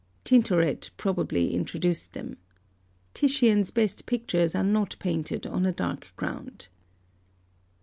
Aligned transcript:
Tintoret 0.23 0.89
probably 0.97 1.53
introduced 1.53 2.13
them. 2.13 2.37
Titian's 3.13 3.69
best 3.69 4.07
pictures 4.07 4.55
are 4.55 4.63
not 4.63 4.95
painted 4.97 5.45
on 5.45 5.63
a 5.63 5.71
dark 5.71 6.11
ground. 6.15 6.69